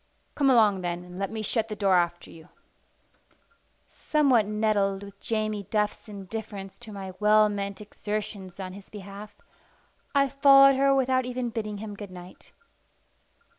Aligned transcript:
"Come 0.33 0.49
along, 0.49 0.81
then, 0.81 1.03
and 1.03 1.19
let 1.19 1.29
me 1.29 1.43
shut 1.43 1.67
the 1.67 1.75
door 1.75 1.93
after 1.93 2.31
you." 2.31 2.49
Somewhat 3.87 4.47
nettled 4.47 5.03
with 5.03 5.19
Jamie 5.21 5.67
Duff's 5.69 6.09
indifference 6.09 6.79
to 6.79 6.91
my 6.91 7.13
well 7.19 7.47
meant 7.49 7.81
exertions 7.81 8.59
on 8.59 8.73
his 8.73 8.89
behalf, 8.89 9.35
I 10.15 10.27
followed 10.27 10.75
her 10.75 10.95
without 10.95 11.25
even 11.27 11.51
bidding 11.51 11.77
him 11.77 11.95
good 11.95 12.09
night. 12.09 12.51